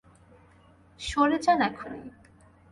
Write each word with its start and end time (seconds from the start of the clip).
সরে 0.99 1.37
যান 1.45 1.59
এখনই। 1.69 2.05